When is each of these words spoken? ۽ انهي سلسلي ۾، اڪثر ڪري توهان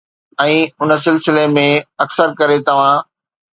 ۽ 0.45 0.53
انهي 0.85 0.97
سلسلي 1.03 1.45
۾، 1.59 1.67
اڪثر 2.07 2.35
ڪري 2.43 2.61
توهان 2.73 3.01